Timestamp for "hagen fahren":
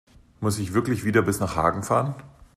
1.55-2.15